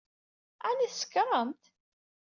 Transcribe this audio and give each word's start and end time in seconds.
Ɛni 0.67 0.87
tsekṛemt? 0.91 1.63